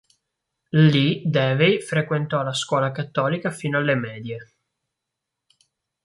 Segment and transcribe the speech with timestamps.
[0.71, 4.47] Lì Davey frequentò la scuola cattolica fino alle medie.